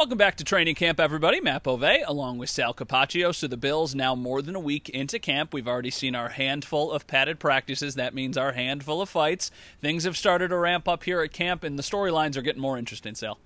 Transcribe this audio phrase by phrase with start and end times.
[0.00, 1.42] Welcome back to training camp, everybody.
[1.42, 3.34] Matt Bove along with Sal Capaccio.
[3.34, 5.52] So the Bills now more than a week into camp.
[5.52, 7.96] We've already seen our handful of padded practices.
[7.96, 9.50] That means our handful of fights.
[9.82, 12.78] Things have started to ramp up here at camp, and the storylines are getting more
[12.78, 13.36] interesting, Sal.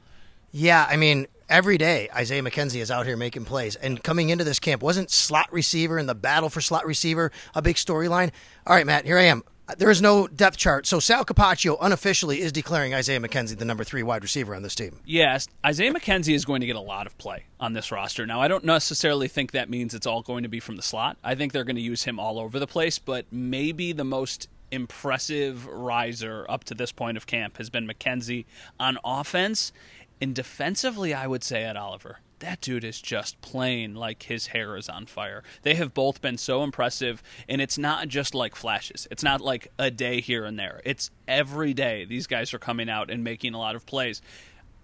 [0.52, 3.74] Yeah, I mean, every day Isaiah McKenzie is out here making plays.
[3.74, 7.62] And coming into this camp, wasn't slot receiver and the battle for slot receiver a
[7.62, 8.30] big storyline?
[8.64, 9.42] All right, Matt, here I am.
[9.78, 10.86] There is no depth chart.
[10.86, 14.74] So Sal Capaccio unofficially is declaring Isaiah McKenzie the number three wide receiver on this
[14.74, 15.00] team.
[15.06, 18.26] Yes, Isaiah McKenzie is going to get a lot of play on this roster.
[18.26, 21.16] Now, I don't necessarily think that means it's all going to be from the slot.
[21.24, 24.48] I think they're going to use him all over the place, but maybe the most
[24.70, 28.44] impressive riser up to this point of camp has been McKenzie
[28.78, 29.72] on offense.
[30.20, 34.76] And defensively, I would say Ed Oliver that dude is just plain like his hair
[34.76, 35.42] is on fire.
[35.62, 39.08] They have both been so impressive, and it's not just like flashes.
[39.10, 40.80] It's not like a day here and there.
[40.84, 44.20] It's every day these guys are coming out and making a lot of plays.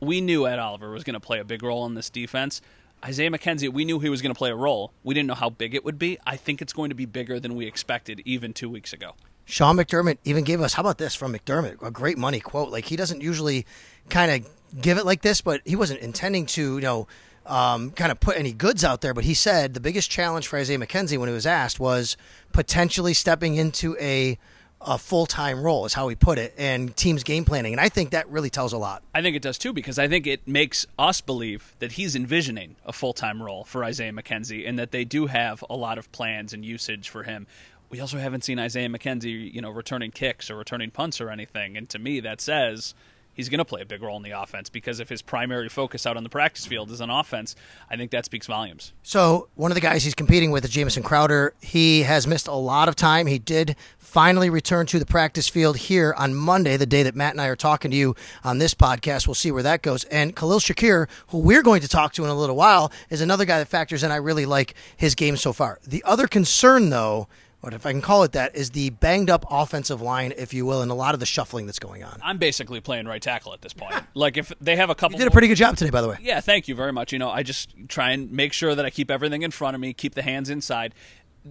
[0.00, 2.62] We knew Ed Oliver was going to play a big role in this defense.
[3.04, 4.92] Isaiah McKenzie, we knew he was going to play a role.
[5.04, 6.18] We didn't know how big it would be.
[6.26, 9.12] I think it's going to be bigger than we expected even two weeks ago.
[9.44, 11.82] Sean McDermott even gave us, how about this from McDermott?
[11.82, 12.70] A great money quote.
[12.70, 13.66] Like, he doesn't usually
[14.08, 14.50] kind of
[14.80, 17.08] give it like this, but he wasn't intending to, you know,
[17.46, 20.58] um, kind of put any goods out there, but he said the biggest challenge for
[20.58, 22.16] Isaiah McKenzie when he was asked was
[22.52, 24.38] potentially stepping into a
[24.82, 27.72] a full time role, is how he put it, and teams game planning.
[27.72, 29.02] And I think that really tells a lot.
[29.14, 32.76] I think it does too, because I think it makes us believe that he's envisioning
[32.86, 36.10] a full time role for Isaiah McKenzie and that they do have a lot of
[36.12, 37.46] plans and usage for him.
[37.90, 41.76] We also haven't seen Isaiah McKenzie, you know, returning kicks or returning punts or anything.
[41.76, 42.94] And to me, that says
[43.32, 46.06] he's going to play a big role in the offense because if his primary focus
[46.06, 47.56] out on the practice field is on offense,
[47.90, 48.92] I think that speaks volumes.
[49.02, 51.54] So, one of the guys he's competing with is Jamison Crowder.
[51.60, 53.26] He has missed a lot of time.
[53.26, 57.32] He did finally return to the practice field here on Monday, the day that Matt
[57.32, 59.26] and I are talking to you on this podcast.
[59.26, 60.04] We'll see where that goes.
[60.04, 63.44] And Khalil Shakir, who we're going to talk to in a little while, is another
[63.44, 64.10] guy that factors in.
[64.10, 65.78] I really like his game so far.
[65.86, 67.28] The other concern, though,
[67.60, 70.64] what if I can call it that, is the banged up offensive line, if you
[70.64, 72.18] will, and a lot of the shuffling that's going on.
[72.22, 73.94] I'm basically playing right tackle at this point.
[74.14, 76.08] like if they have a couple, you did a pretty good job today, by the
[76.08, 76.16] way.
[76.22, 77.12] Yeah, thank you very much.
[77.12, 79.80] You know, I just try and make sure that I keep everything in front of
[79.80, 80.94] me, keep the hands inside.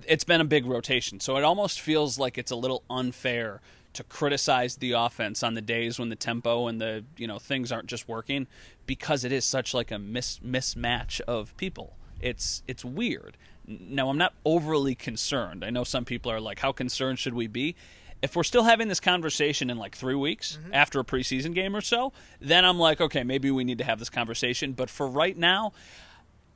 [0.08, 3.62] It's been a big rotation, so it almost feels like it's a little unfair
[3.94, 7.72] to criticize the offense on the days when the tempo and the you know things
[7.72, 8.48] aren't just working
[8.86, 11.98] because it is such like a mis- mismatch of people.
[12.22, 13.38] It's it's weird.
[13.69, 15.63] Now, I'm not overly concerned.
[15.63, 17.75] I know some people are like, how concerned should we be?
[18.22, 20.74] If we're still having this conversation in like three weeks mm-hmm.
[20.74, 24.00] after a preseason game or so, then I'm like, okay, maybe we need to have
[24.00, 24.74] this conversation.
[24.74, 25.72] But for right now,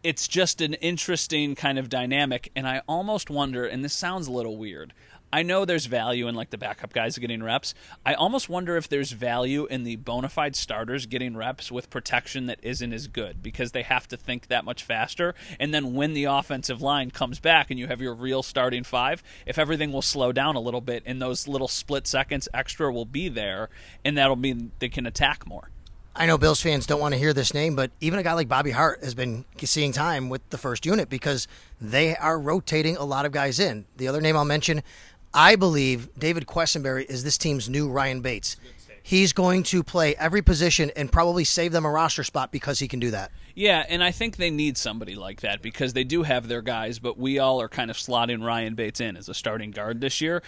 [0.02, 2.52] it's just an interesting kind of dynamic.
[2.56, 4.94] And I almost wonder, and this sounds a little weird,
[5.34, 7.74] I know there's value in like the backup guys getting reps.
[8.06, 12.46] I almost wonder if there's value in the bona fide starters getting reps with protection
[12.46, 15.34] that isn't as good because they have to think that much faster.
[15.60, 19.24] And then when the offensive line comes back and you have your real starting five,
[19.48, 23.04] if everything will slow down a little bit and those little split seconds extra will
[23.04, 23.70] be there,
[24.06, 25.72] and that'll mean they can attack more.
[26.16, 28.48] I know Bills fans don't want to hear this name, but even a guy like
[28.48, 31.48] Bobby Hart has been seeing time with the first unit because
[31.82, 33.86] they are rotating a lot of guys in.
[33.98, 34.84] The other name I'll mention,
[35.34, 38.56] I believe David Quessenberry is this team's new Ryan Bates.
[39.02, 42.88] He's going to play every position and probably save them a roster spot because he
[42.88, 43.32] can do that.
[43.54, 47.00] Yeah, and I think they need somebody like that because they do have their guys,
[47.00, 50.22] but we all are kind of slotting Ryan Bates in as a starting guard this
[50.22, 50.42] year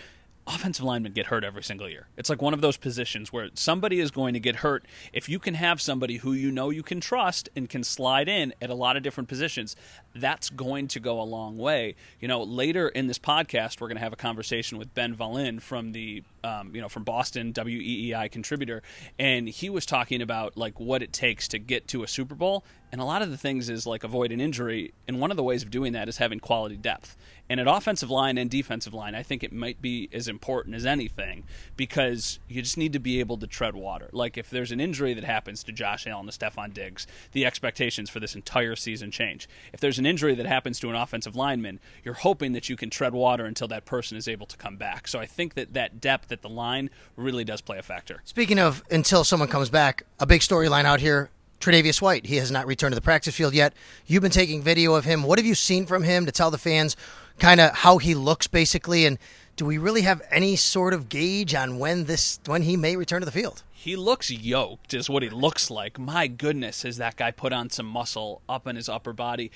[0.47, 2.07] offensive linemen get hurt every single year.
[2.17, 4.85] It's like one of those positions where somebody is going to get hurt.
[5.11, 8.53] If you can have somebody who you know you can trust and can slide in
[8.61, 9.75] at a lot of different positions,
[10.13, 11.95] that's going to go a long way.
[12.19, 15.61] You know, later in this podcast, we're going to have a conversation with Ben Volin
[15.61, 18.83] from the um, you know, from Boston, WEEI contributor,
[19.17, 22.63] and he was talking about like what it takes to get to a Super Bowl,
[22.91, 25.43] and a lot of the things is like avoid an injury, and one of the
[25.43, 27.17] ways of doing that is having quality depth.
[27.49, 30.85] And at offensive line and defensive line, I think it might be as important as
[30.85, 31.43] anything
[31.75, 34.09] because you just need to be able to tread water.
[34.11, 38.09] Like if there's an injury that happens to Josh Allen, to Stefon Diggs, the expectations
[38.09, 39.47] for this entire season change.
[39.73, 42.89] If there's an injury that happens to an offensive lineman, you're hoping that you can
[42.89, 45.07] tread water until that person is able to come back.
[45.07, 48.21] So I think that that depth at the line really does play a factor.
[48.25, 52.25] Speaking of until someone comes back, a big storyline out here Tre'Davious White.
[52.27, 53.73] He has not returned to the practice field yet.
[54.05, 55.23] You've been taking video of him.
[55.23, 56.95] What have you seen from him to tell the fans
[57.39, 59.17] kind of how he looks basically and
[59.55, 63.21] do we really have any sort of gauge on when this when he may return
[63.21, 63.63] to the field?
[63.71, 65.97] He looks yoked, is what he looks like.
[65.97, 69.51] My goodness, has that guy put on some muscle up in his upper body?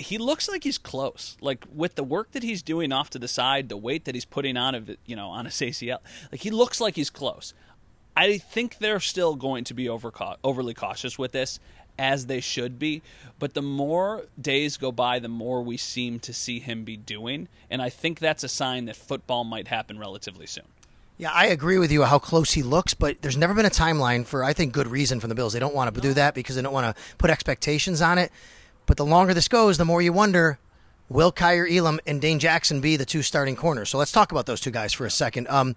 [0.00, 1.36] He looks like he's close.
[1.40, 4.24] Like with the work that he's doing off to the side, the weight that he's
[4.24, 5.98] putting on of it, you know, on his ACL,
[6.32, 7.54] like he looks like he's close.
[8.16, 10.12] I think they're still going to be over,
[10.42, 11.60] overly cautious with this,
[11.98, 13.02] as they should be.
[13.38, 17.48] But the more days go by, the more we seem to see him be doing.
[17.70, 20.64] And I think that's a sign that football might happen relatively soon.
[21.18, 24.24] Yeah, I agree with you how close he looks, but there's never been a timeline
[24.24, 25.52] for, I think, good reason from the Bills.
[25.52, 26.02] They don't want to no.
[26.02, 28.32] do that because they don't want to put expectations on it.
[28.90, 30.58] But the longer this goes, the more you wonder
[31.08, 33.88] will Kaiir Elam and Dane Jackson be the two starting corners?
[33.88, 35.46] So let's talk about those two guys for a second.
[35.46, 35.76] Um,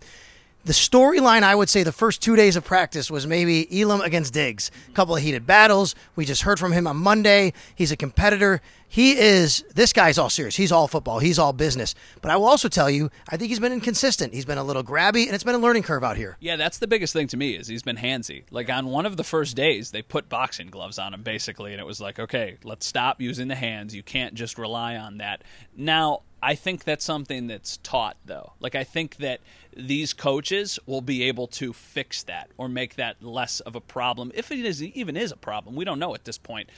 [0.66, 4.34] the storyline, I would say, the first two days of practice was maybe Elam against
[4.34, 4.72] Diggs.
[4.90, 5.94] A couple of heated battles.
[6.16, 7.54] We just heard from him on Monday.
[7.76, 8.64] He's a competitor.
[8.94, 10.56] He is, this guy's all serious.
[10.56, 11.18] He's all football.
[11.18, 11.96] He's all business.
[12.22, 14.36] But I will also tell you, I think he's been inconsistent.
[14.36, 16.38] He's been a little grabby, and it's been a learning curve out here.
[16.40, 18.44] Yeah, that's the biggest thing to me is he's been handsy.
[18.52, 21.82] Like on one of the first days, they put boxing gloves on him, basically, and
[21.82, 23.96] it was like, okay, let's stop using the hands.
[23.96, 25.44] You can't just rely on that.
[25.76, 28.54] Now, I think that's something that's taught, though.
[28.60, 29.40] Like, I think that
[29.76, 34.32] these coaches will be able to fix that or make that less of a problem,
[34.36, 35.74] if it is even is a problem.
[35.76, 36.70] We don't know at this point.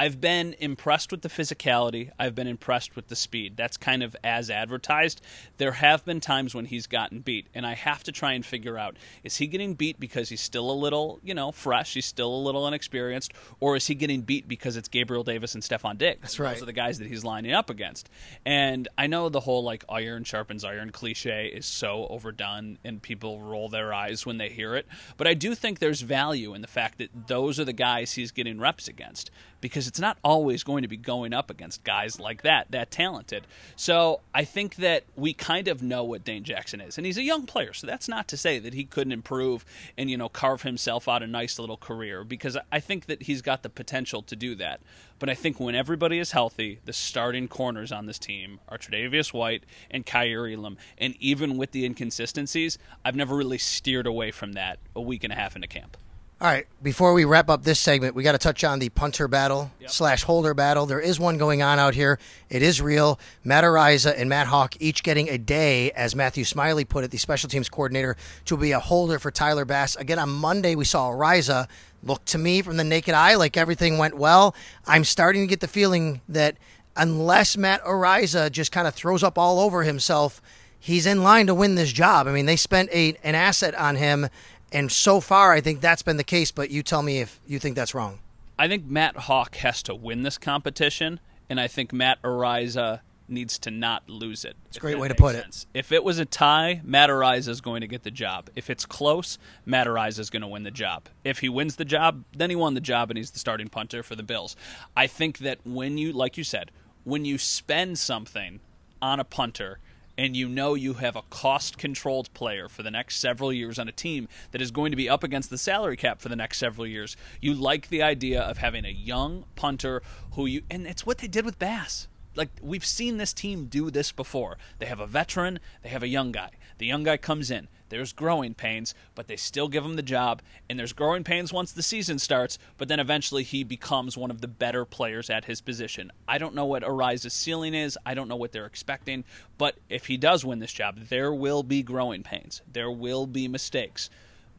[0.00, 2.10] I've been impressed with the physicality.
[2.18, 3.58] I've been impressed with the speed.
[3.58, 5.20] That's kind of as advertised.
[5.58, 8.78] There have been times when he's gotten beat, and I have to try and figure
[8.78, 12.34] out is he getting beat because he's still a little, you know, fresh, he's still
[12.34, 16.22] a little inexperienced, or is he getting beat because it's Gabriel Davis and Stefon Diggs?
[16.22, 16.54] That's right.
[16.54, 18.08] Those are the guys that he's lining up against.
[18.46, 23.42] And I know the whole like iron sharpens iron cliche is so overdone and people
[23.42, 24.86] roll their eyes when they hear it,
[25.18, 28.32] but I do think there's value in the fact that those are the guys he's
[28.32, 29.30] getting reps against
[29.60, 33.46] because it's not always going to be going up against guys like that, that talented.
[33.76, 37.22] So I think that we kind of know what Dane Jackson is, and he's a
[37.22, 37.72] young player.
[37.72, 39.64] So that's not to say that he couldn't improve
[39.96, 43.42] and you know carve himself out a nice little career, because I think that he's
[43.42, 44.80] got the potential to do that.
[45.18, 49.34] But I think when everybody is healthy, the starting corners on this team are Tre'Davious
[49.34, 54.52] White and Kaiir Elam, and even with the inconsistencies, I've never really steered away from
[54.52, 55.98] that a week and a half into camp.
[56.42, 59.28] All right, before we wrap up this segment, we got to touch on the punter
[59.28, 59.90] battle yep.
[59.90, 60.86] slash holder battle.
[60.86, 62.18] There is one going on out here.
[62.48, 63.20] It is real.
[63.44, 67.18] Matt Araiza and Matt Haack each getting a day, as Matthew Smiley put it, the
[67.18, 68.16] special teams coordinator,
[68.46, 69.96] to be a holder for Tyler Bass.
[69.96, 71.68] Again, on Monday, we saw Araiza
[72.02, 74.54] look to me from the naked eye like everything went well.
[74.86, 76.56] I'm starting to get the feeling that
[76.96, 80.40] unless Matt Araiza just kind of throws up all over himself,
[80.78, 82.26] he's in line to win this job.
[82.26, 84.30] I mean, they spent a, an asset on him
[84.72, 86.50] and so far, I think that's been the case.
[86.50, 88.20] But you tell me if you think that's wrong.
[88.58, 93.58] I think Matt Haack has to win this competition, and I think Matt Araiza needs
[93.60, 94.56] to not lose it.
[94.66, 95.66] It's a great way to put sense.
[95.72, 95.78] it.
[95.78, 98.50] If it was a tie, Matt Araiza is going to get the job.
[98.56, 101.04] If it's close, Matt Araiza is going to win the job.
[101.24, 104.02] If he wins the job, then he won the job and he's the starting punter
[104.02, 104.56] for the Bills.
[104.96, 106.72] I think that when you, like you said,
[107.04, 108.60] when you spend something
[109.00, 109.78] on a punter–
[110.20, 113.88] and you know you have a cost controlled player for the next several years on
[113.88, 116.58] a team that is going to be up against the salary cap for the next
[116.58, 120.02] several years, you like the idea of having a young punter
[120.34, 122.06] who you, and it's what they did with Bass
[122.40, 124.56] like we've seen this team do this before.
[124.78, 126.52] They have a veteran, they have a young guy.
[126.78, 127.68] The young guy comes in.
[127.90, 130.40] There's growing pains, but they still give him the job.
[130.70, 134.40] And there's growing pains once the season starts, but then eventually he becomes one of
[134.40, 136.10] the better players at his position.
[136.26, 137.98] I don't know what Araiza's ceiling is.
[138.06, 139.24] I don't know what they're expecting.
[139.58, 142.62] But if he does win this job, there will be growing pains.
[142.72, 144.08] There will be mistakes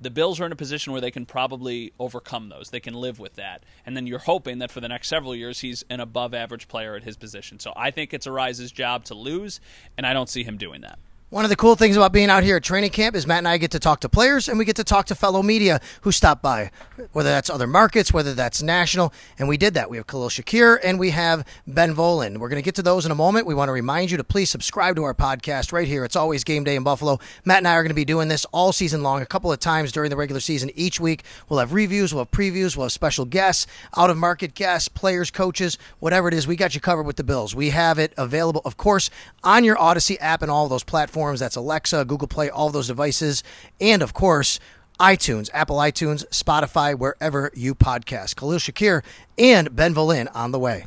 [0.02, 2.72] the Bills are in a position where they can probably overcome those.
[2.72, 3.64] They can live with that.
[3.86, 6.96] And then you're hoping that for the next several years he's an above average player
[6.96, 7.60] at his position.
[7.60, 9.62] So I think it's Araiza's job to lose,
[9.98, 10.98] and I don't see him doing that.
[11.32, 13.48] One of the cool things about being out here at training camp is Matt and
[13.48, 16.12] I get to talk to players and we get to talk to fellow media who
[16.12, 16.72] stop by,
[17.14, 19.14] whether that's other markets, whether that's national.
[19.40, 19.90] And we did that.
[19.90, 22.38] We have Khalil Shakir and we have Ben Volin.
[22.38, 23.48] We're going to get to those in a moment.
[23.48, 26.04] We want to remind you to please subscribe to our podcast right here.
[26.04, 27.18] It's always game day in Buffalo.
[27.46, 29.60] Matt and I are going to be doing this all season long, a couple of
[29.62, 31.24] times during the regular season each week.
[31.48, 35.32] We'll have reviews, we'll have previews, we'll have special guests, out of market guests, players,
[35.32, 36.46] coaches, whatever it is.
[36.46, 37.56] We got you covered with the Bills.
[37.56, 39.10] We have it available, of course,
[39.46, 41.40] on your Audacy app and all those platforms platforms.
[41.40, 43.44] That's Alexa, Google Play, all those devices.
[43.80, 44.60] And of course,
[45.00, 48.36] iTunes, Apple iTunes, Spotify, wherever you podcast.
[48.36, 49.04] Khalil Shakir
[49.38, 50.86] and Ben Volin on the way.